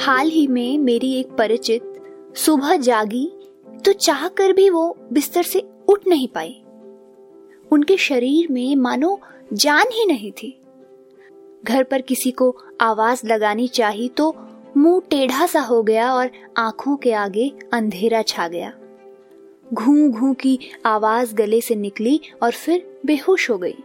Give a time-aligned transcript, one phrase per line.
[0.00, 1.82] हाल ही में मेरी एक परिचित
[2.36, 3.26] सुबह जागी
[3.84, 6.52] तो चाहकर भी वो बिस्तर से उठ नहीं पाई।
[7.70, 9.18] उनके शरीर में मानो
[9.52, 10.50] जान ही नहीं थी।
[11.64, 14.34] घर पर किसी को आवाज़ लगानी चाहिए तो
[14.76, 18.72] मुँह टेढ़ा सा हो गया और आँखों के आगे अंधेरा छा गया।
[19.74, 23.76] घू घू की आवाज़ गले से निकली और फिर बेहोश हो गई।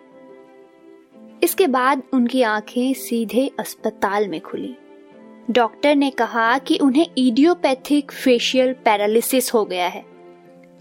[1.43, 4.75] इसके बाद उनकी आँखें सीधे अस्पताल में खुली।
[5.51, 10.03] डॉक्टर ने कहा कि उन्हें इडियोपैथिक फेशियल पैरालिसिस हो गया है।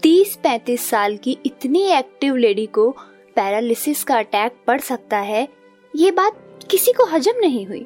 [0.03, 2.89] 30-35 साल की इतनी एक्टिव लेडी को
[3.35, 5.47] पैरालिसिस का अटैक पड़ सकता है,
[5.95, 6.39] ये बात
[6.71, 7.85] किसी को हजम नहीं हुई।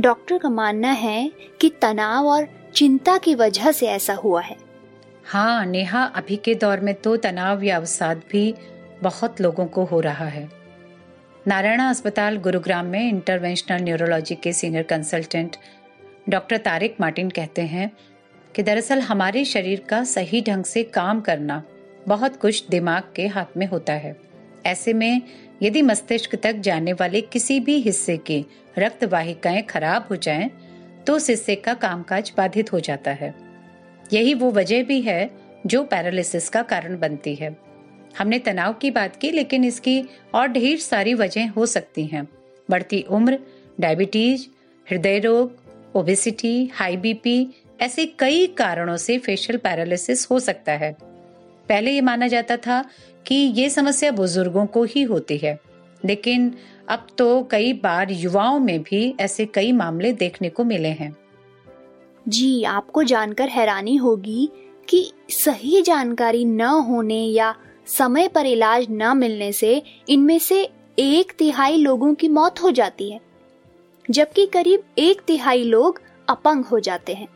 [0.00, 1.30] डॉक्टर का मानना है
[1.60, 4.56] कि तनाव और चिंता की वजह से ऐसा हुआ है।
[5.24, 8.54] हाँ नेहा, अभी के दौर में तो तनाव या अवसाद भी
[9.02, 10.48] बहुत लोगों को हो रहा है।
[11.46, 15.56] नारायणा अस्पताल गुरुग्राम में इंटरवेंशनल न्यूरोलॉजी के senior consultant
[16.28, 17.92] doctor Tariq Martin कहते हैं
[18.54, 21.62] कि दरअसल हमारे शरीर का सही ढंग से काम करना
[22.08, 24.16] बहुत कुछ दिमाग के हाथ में होता है।
[24.66, 25.22] ऐसे में
[25.62, 28.44] यदि मस्तिष्क तक जाने वाले किसी भी हिस्से की
[28.78, 30.50] रक्त वाहिकाएँ खराब हो जाएँ,
[31.06, 33.34] तो उस हिस्से का कामकाज बाधित हो जाता है।
[34.12, 35.30] यही वो वजह भी है
[35.66, 37.56] जो पैरालिसिस का कारण बनती है।
[38.18, 40.02] हमने तनाव की बात की लेकिन इसकी
[40.34, 42.28] और ढेर सारी वजह हो सकती हैं।
[42.70, 43.38] बढ़ती उम्र
[43.80, 44.46] डायबिटीज़
[44.90, 45.65] हृदय रोग
[45.96, 47.36] ओबेसिटी हाई बीपी
[47.80, 50.92] ऐसे कई कारणों से फेशियल पैरालिसिस हो सकता है।
[51.68, 52.84] पहले ये माना जाता था
[53.26, 55.58] कि ये समस्या बुज़ुर्गों को ही होती है,
[56.04, 56.52] लेकिन
[56.88, 61.14] अब तो कई बार युवाओं में भी ऐसे कई मामले देखने को मिले हैं।
[62.26, 64.48] जी, आपको जानकर हैरानी होगी
[64.88, 67.54] कि सही जानकारी न होने या
[67.88, 70.62] समय पर इलाज न मिलने से इनमें से
[70.98, 73.20] एक तिहाई लोगों की मौत हो जाती है।
[74.10, 77.28] जबकि करीब एक तिहाई लोग अपंग हो जाते हैं।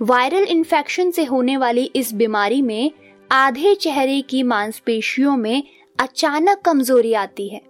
[0.00, 2.90] वायरल इन्फेक्शन से होने वाली इस बीमारी में
[3.30, 5.62] आधे चेहरे की मांसपेशियों में
[5.98, 7.60] अचानक कमज़ोरी आती है,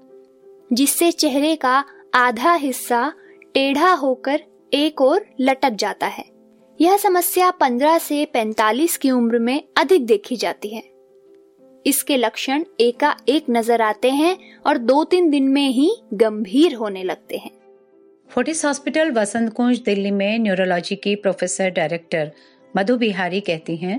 [0.72, 1.84] जिससे चेहरे का
[2.14, 3.12] आधा हिस्सा
[3.54, 4.40] टेढ़ा होकर
[4.72, 6.24] एक ओर लटक जाता है।
[6.80, 10.82] यह समस्या 15 से 45 की उम्र में अधिक देखी जाती है।
[11.86, 14.36] इसके लक्षण एकाएक नज़र आते हैं
[14.66, 17.50] और दो तीन दिन में ही गंभीर होने लगते हैं।
[18.30, 22.30] फोर्टिस हॉस्पिटल वसंत कुंज दिल्ली में न्यूरोलॉजी की प्रोफेसर डायरेक्टर
[22.76, 23.98] मधु बिहारी कहती हैं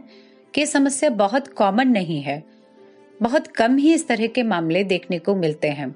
[0.54, 2.44] कि समस्या बहुत कॉमन नहीं है।
[3.22, 5.96] बहुत कम ही इस तरह के मामले देखने को मिलते हैं।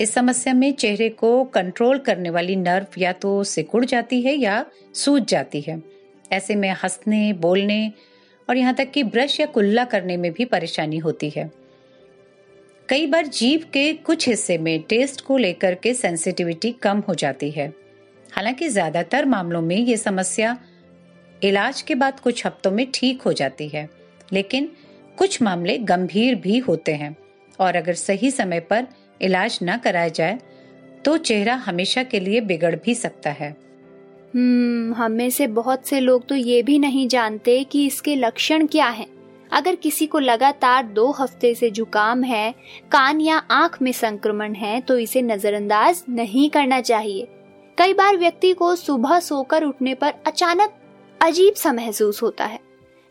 [0.00, 4.64] इस समस्या में चेहरे को कंट्रोल करने वाली नर्व या तो सिकुड़ जाती है या
[4.94, 5.82] सूज जाती है।
[6.32, 7.92] ऐसे में हंसने, बोलने
[8.48, 11.50] और यहाँ तक कि ब्रश या कुल्ला करने में भी परेशानी होती है।
[12.92, 17.50] कई बार जीव के कुछ हिस्से में टेस्ट को लेकर के सेंसिटिविटी कम हो जाती
[17.50, 17.72] है
[18.32, 20.56] हालाँकि ज़्यादातर मामलों में ये समस्या
[21.42, 23.88] इलाज के बाद कुछ हफ्तों में ठीक हो जाती है,
[24.32, 24.68] लेकिन
[25.16, 27.16] कुछ मामले गंभीर भी होते हैं
[27.60, 28.86] और अगर सही समय पर
[29.22, 30.38] इलाज न कराया जाए
[31.04, 33.56] तो चेहरा हमेशा के लिए बिगड़ भी सकता है
[34.34, 38.66] हम्म हम में से बहुत से लोग तो ये भी नहीं जानते कि इसके लक्षण
[38.66, 39.21] क्या हैं।
[39.52, 42.54] अगर किसी को लगातार दो हफ़्ते से जुकाम है,
[42.92, 47.28] कान या आँख में संक्रमण है तो इसे नजरअंदाज नहीं करना चाहिए।
[47.78, 50.72] कई बार व्यक्ति को सुबह सोकर उठने पर अचानक
[51.20, 52.58] अजीब सा महसूस होता है,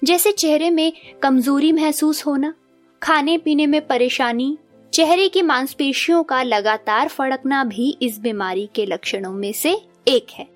[0.01, 0.91] जैसे चेहरे में
[1.23, 2.53] कमज़ोरी महसूस होना,
[3.01, 4.57] खाने पीने में परेशानी,
[4.93, 9.71] चेहरे की मांसपेशियों का लगातार फड़कना भी इस बीमारी के लक्षणों में से
[10.07, 10.47] एक है।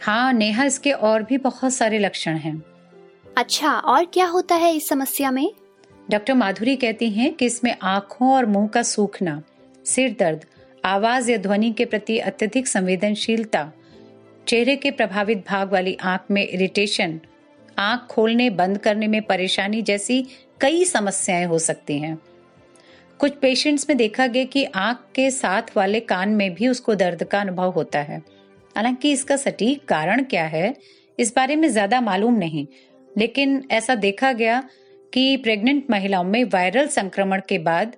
[0.00, 2.62] हाँ नेहा, इसके और भी बहुत सारे लक्षण हैं।
[3.38, 5.50] अच्छा और क्या होता है इस समस्या में?
[6.10, 9.42] डॉक्टर माधुरी कहती हैं कि इसमें आँखों और मुँह का सूखना,
[9.84, 10.44] सिर दर्द,
[10.84, 13.72] आवाज़ या ध्वनि के प्रति अत्यधिक संवेदनशीलता,
[14.48, 17.20] चेहरे के प्रभावित भाग वाली आँख में इरिटेशन
[17.78, 20.26] आँख खोलने, बंद करने में परेशानी जैसी
[20.60, 22.18] कई समस्याएँ हो सकती हैं।
[23.20, 27.24] कुछ पेशेंट्स में देखा गया कि आँख के साथ वाले कान में भी उसको दर्द
[27.24, 28.18] का अनुभव होता है।
[28.76, 30.74] हालाँकि इसका सटीक कारण क्या है,
[31.18, 32.66] इस बारे में ज़्यादा मालूम नहीं
[33.18, 34.62] लेकिन ऐसा देखा गया
[35.12, 37.96] कि प्रेग्नेंट महिलाओं में वायरल संक्रमण के बाद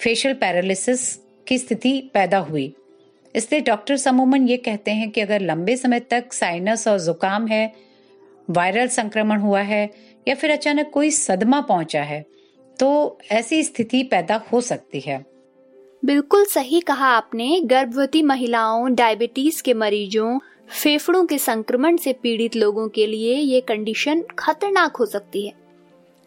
[0.00, 1.14] फेशियल पैरालिसिस
[1.46, 2.72] की स्थिति पैदा हुई।
[3.34, 7.72] इसलिए डॉक्टर समूमन ये कहते हैं कि अगर लंबे समय तक साइनस और जुकाम है,
[8.50, 9.90] वायरल संक्रमण हुआ है,
[10.28, 12.24] या फिर अचानक कोई सदमा पहुँचा है
[12.78, 15.24] तो ऐसी स्थिति पैदा हो सकती है।
[16.02, 20.38] बिल्कुल सही कहा आपने। गर्भवती महिलाओं डायबिटीज़ के मरीजों
[20.72, 25.52] फेफड़ों के संक्रमण से पीड़ित लोगों के लिए ये कंडीशन खतरनाक हो सकती है।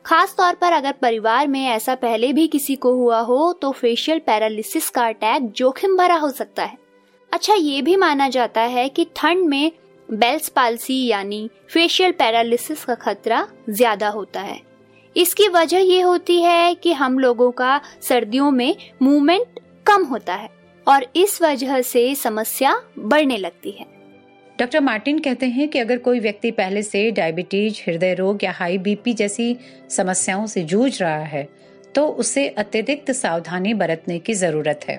[0.06, 4.20] खास तौर पर अगर परिवार में ऐसा पहले भी किसी को हुआ हो तो फेशियल
[4.20, 6.78] पैरालिसिस का अटैक जोखिम भरा हो सकता है।
[7.32, 9.72] अच्छा ये भी माना जाता है कि ठंड में
[10.10, 14.60] बेल्स पालसी यानी फेशियल पैरालिसिस का खतरा ज़्यादा होता है।
[15.16, 20.50] इसकी वजह ये होती है कि हम लोगों का सर्दियों में मूवमेंट कम होता है
[20.88, 23.86] और इस वजह से समस्या बढ़ने लगती है।
[24.64, 28.78] डॉक्टर मार्टिन कहते हैं कि अगर कोई व्यक्ति पहले से डायबिटीज़, हृदय रोग या हाई
[28.78, 29.58] बीपी जैसी
[29.90, 31.48] समस्याओं से जूझ रहा है
[31.96, 34.98] तो उसे अत्यधिक सावधानी बरतने की ज़रूरत है।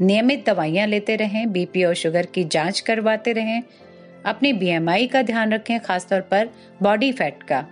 [0.00, 3.62] नियमित दवाइयाँ लेते रहें, बीपी और शुगर की जाँच करवाते रहें।
[4.24, 6.48] अपने बीएमआई का ध्यान रखें, खासतौर पर
[6.82, 7.64] बॉडी फैट का।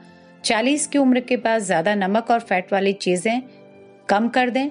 [0.44, 3.42] 40 की उम्र के बाद ज़्यादा नमक और फैट वाली चीज़ें
[4.08, 4.70] कम कर दें।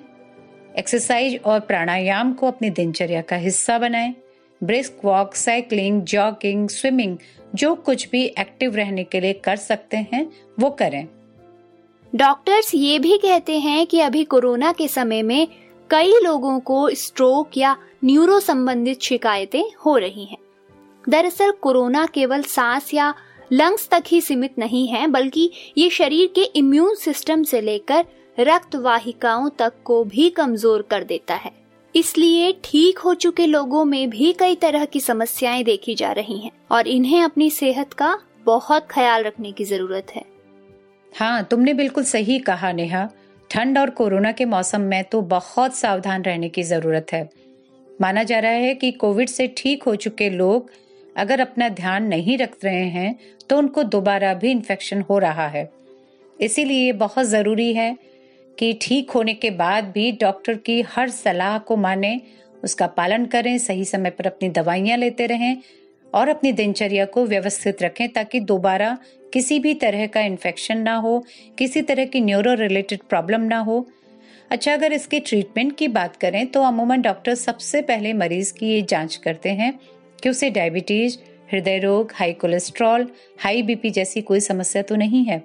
[0.78, 4.14] एक्सरसाइज और प्राणायाम को अपनी दिनचर्या का हिस्सा बनाएँ।
[4.62, 7.18] Brisk walk, cycling, jogging, swimming,
[7.56, 10.26] जो कुछ भी एक्टिव रहने के लिए कर सकते हैं,
[10.60, 11.08] वो करें
[12.14, 15.48] डॉक्टर्स ये भी कहते हैं कि अभी कोरोना के समय में
[15.90, 20.38] कई लोगों को स्ट्रोक या न्यूरो संबंधित शिकायतें हो रही हैं।
[21.10, 23.14] दरअसल कोरोना केवल सांस या
[23.52, 28.06] लंग्स तक ही सीमित नहीं है, बल्कि ये शरीर के इम्यून सिस्टम से लेकर
[28.40, 31.52] रक्त वाहिकाओं तक को भी कमज़ोर कर देता है
[31.98, 36.52] इसलिए ठीक हो चुके लोगों में भी कई तरह की समस्याएँ देखी जा रही हैं
[36.72, 38.10] और इन्हें अपनी सेहत का
[38.46, 40.24] बहुत ख्याल रखने की ज़रूरत है।
[41.14, 43.08] हाँ तुमने बिल्कुल सही कहा नेहा।
[43.50, 47.30] ठंड और कोरोना के मौसम में तो बहुत सावधान रहने की ज़रूरत है।
[48.00, 50.70] माना जा रहा है कि कोविड से ठीक हो चुके लोग
[51.16, 53.16] अगर अपना ध्यान नहीं रख रहे हैं
[53.50, 55.70] तो उनको दोबारा भी इन्फेक्शन हो रहा है।
[56.40, 57.96] इसीलिए बहुत ज़रूरी है
[58.60, 62.20] कि ठीक होने के बाद भी डॉक्टर की हर सलाह को माने,
[62.64, 65.58] उसका पालन करें, सही समय पर अपनी दवाइयाँ लेते रहें
[66.14, 68.98] और अपनी दिनचर्या को व्यवस्थित रखें ताकि दोबारा
[69.34, 71.24] किसी भी तरह का इन्फेक्शन ना हो,
[71.58, 73.86] किसी तरह की न्यूरो रिलेटेड प्रॉब्लम ना हो।
[74.52, 78.82] अच्छा अगर इसके ट्रीटमेंट की बात करें तो अमूमन डॉक्टर सबसे पहले मरीज़ की ये
[78.82, 79.74] जाँच करते हैं
[80.24, 81.18] कि उसे डायबिटीज़
[81.52, 83.08] हृदय रोग हाई कोलेस्ट्रॉल
[83.40, 85.42] हाई बीपी जैसी कोई समस्या तो नहीं है।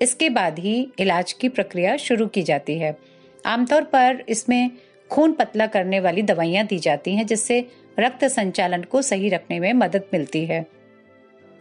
[0.00, 2.96] इसके बाद ही इलाज की प्रक्रिया शुरू की जाती है।
[3.44, 4.70] आमतौर पर इसमें
[5.10, 7.64] खून पतला करने वाली दवाइयाँ दी जाती हैं, जिससे
[7.98, 10.64] रक्त संचालन को सही रखने में मदद मिलती है।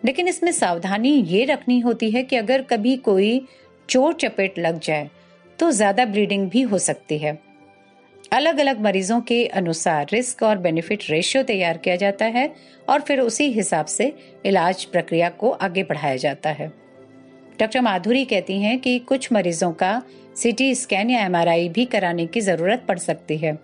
[0.03, 3.41] लेकिन इसमें सावधानी ये रखनी होती है कि अगर कभी कोई
[3.89, 5.09] चोट चपेट लग जाए
[5.59, 7.37] तो ज़्यादा ब्लीडिंग भी हो सकती है।
[8.31, 12.49] अलग अलग मरीजों के अनुसार रिस्क और बेनिफिट रेशियो तैयार किया जाता है
[12.89, 14.13] और फिर उसी हिसाब से
[14.45, 16.71] इलाज प्रक्रिया को आगे बढ़ाया जाता है।
[17.59, 20.01] डॉक्टर माधुरी कहती हैं कि कुछ मरीजों का
[20.35, 23.57] सीटी स्कैन या एमआरआई भी कराने की ज़रूरत पड़ सकती है।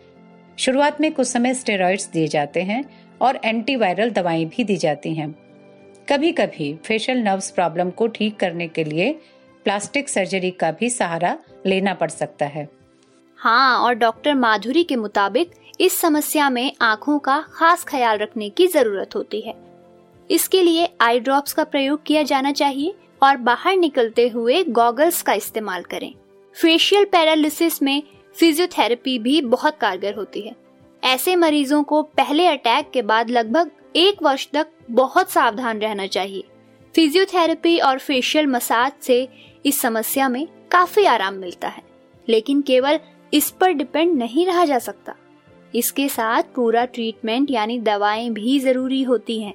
[0.57, 2.83] शुरुआत में कुछ समय स्टेरॉइड्स दिए जाते हैं
[3.21, 5.29] और एंटीवायरल दवाएँ भी दी जाती हैं।
[6.09, 9.11] कभी कभी फेशियल नर्व्स प्रॉब्लम को ठीक करने के लिए
[9.65, 12.67] प्लास्टिक सर्जरी का भी सहारा लेना पड़ सकता है।
[13.39, 18.67] हाँ और डॉक्टर माधुरी के मुताबिक इस समस्या में आँखों का खास ख्याल रखने की
[18.67, 19.53] ज़रूरत होती है।
[20.29, 22.93] इसके लिए आई ड्रॉप्स का प्रयोग किया जाना चाहिए
[23.23, 26.13] और बाहर निकलते हुए गॉगल्स का इस्तेमाल करें।
[26.61, 28.03] फेशियल पैरालिसिस में
[28.35, 30.55] फिजियोथेरेपी भी बहुत कारगर होती है।
[31.03, 36.43] ऐसे मरीजों को पहले अटैक के बाद लगभग एक वर्ष तक बहुत सावधान रहना चाहिए।
[36.95, 39.29] फिजियोथेरेपी और फेशियल मसाज से
[39.65, 41.83] इस समस्या में काफ़ी आराम मिलता है।
[42.29, 42.99] लेकिन केवल
[43.33, 45.15] इस पर डिपेंड नहीं रहा जा सकता।
[45.75, 49.53] इसके साथ पूरा ट्रीटमेंट यानी दवाएँ भी ज़रूरी होती हैं।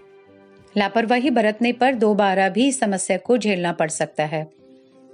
[0.74, 4.44] लापरवाही बरतने पर दोबारा भी समस्या को झेलना पड़ सकता है।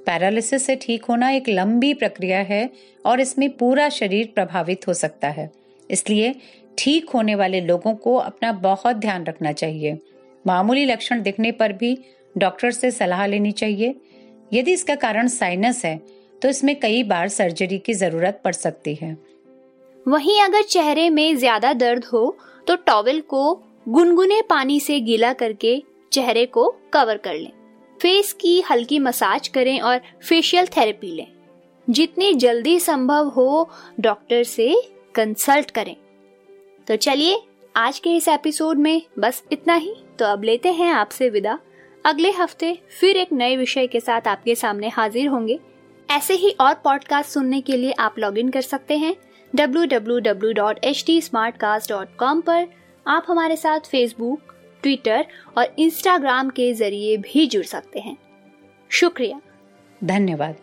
[0.07, 2.69] पैरालिसिस से ठीक होना एक लंबी प्रक्रिया है
[3.05, 5.51] और इसमें पूरा शरीर प्रभावित हो सकता है।
[5.91, 6.35] इसलिए
[6.79, 9.99] ठीक होने वाले लोगों को अपना बहुत ध्यान रखना चाहिए।
[10.45, 11.97] मामूली लक्षण दिखने पर भी
[12.35, 13.95] डॉक्टर से सलाह लेनी चाहिए।
[14.51, 16.01] यदि इसका कारण साइनस है
[16.43, 19.17] तो इसमें कई बार सर्जरी की ज़रूरत पड़ सकती है।
[20.07, 22.37] वहीं अगर चेहरे में ज़्यादा दर्द हो
[22.67, 23.43] तो टॉवेल को
[23.89, 27.53] गुनगुने पानी से गीला करके चेहरे को कवर कर लें।
[28.03, 31.27] फेस की हल्की मसाज करें और फेशियल थेरेपी लें।
[31.91, 34.83] जितनी जल्दी संभव हो डॉक्टर से
[35.15, 35.97] कंसल्ट करें।
[36.87, 37.43] तो चलिए,
[37.77, 41.59] आज के इस एपिसोड में बस इतना ही। तो अब लेते हैं आपसे विदा।
[42.05, 45.61] अगले हफ़्ते फिर एक नए विषय के साथ आपके सामने हाजिर होंगे।
[46.11, 49.17] ऐसे ही और पॉडकास्ट सुनने के लिए आप लॉग इन कर सकते हैं।
[49.57, 55.27] www.htsmartcast.com पर आप हमारे साथ फेसबुक ट्विटर
[55.59, 58.17] और इंस्टाग्राम के ज़रिए भी जुड़ सकते हैं।
[58.89, 59.41] शुक्रिया।
[60.05, 60.57] धन्यवाद।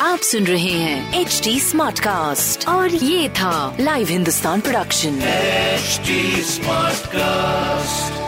[0.00, 6.98] आप सुन रहे हैं एच डी स्मार्ट कास्ट और ये था live Hindustan production smart
[6.98, 8.23] Smartcast.